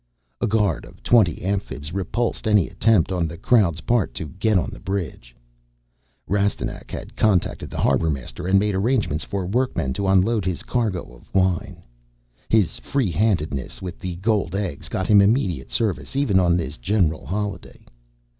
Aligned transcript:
A 0.41 0.47
guard 0.47 0.83
of 0.85 1.03
twenty 1.03 1.43
Amphibs 1.45 1.93
repulsed 1.93 2.47
any 2.47 2.67
attempt 2.67 3.11
on 3.11 3.27
the 3.27 3.37
crowd's 3.37 3.81
part 3.81 4.15
to 4.15 4.29
get 4.39 4.57
on 4.57 4.71
the 4.71 4.79
bridge. 4.79 5.35
Rastignac 6.27 6.89
had 6.89 7.15
contacted 7.15 7.69
the 7.69 7.77
harbor 7.77 8.09
master 8.09 8.47
and 8.47 8.57
made 8.57 8.73
arrangements 8.73 9.23
for 9.23 9.45
workmen 9.45 9.93
to 9.93 10.07
unload 10.07 10.43
his 10.43 10.63
cargo 10.63 11.03
of 11.13 11.31
wine. 11.35 11.83
His 12.49 12.79
freehandedness 12.79 13.79
with 13.79 13.99
the 13.99 14.15
gold 14.15 14.55
eggs 14.55 14.89
got 14.89 15.05
him 15.05 15.21
immediate 15.21 15.69
service 15.69 16.15
even 16.15 16.39
on 16.39 16.57
this 16.57 16.77
general 16.77 17.23
holiday. 17.27 17.85